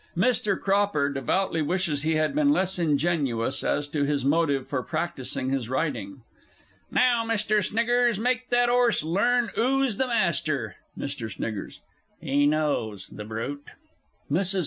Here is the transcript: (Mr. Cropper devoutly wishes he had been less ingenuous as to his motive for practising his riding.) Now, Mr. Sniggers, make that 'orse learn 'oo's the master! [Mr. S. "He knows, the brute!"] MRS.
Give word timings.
(Mr. 0.17 0.59
Cropper 0.59 1.09
devoutly 1.11 1.61
wishes 1.61 2.01
he 2.01 2.15
had 2.15 2.33
been 2.33 2.49
less 2.51 2.79
ingenuous 2.79 3.63
as 3.63 3.87
to 3.87 4.03
his 4.03 4.25
motive 4.25 4.67
for 4.67 4.81
practising 4.81 5.51
his 5.51 5.69
riding.) 5.69 6.23
Now, 6.89 7.23
Mr. 7.23 7.63
Sniggers, 7.63 8.17
make 8.19 8.49
that 8.49 8.67
'orse 8.67 9.03
learn 9.03 9.51
'oo's 9.59 9.97
the 9.97 10.07
master! 10.07 10.77
[Mr. 10.97 11.29
S. 11.67 11.81
"He 12.19 12.47
knows, 12.47 13.09
the 13.11 13.25
brute!"] 13.25 13.67
MRS. 14.31 14.59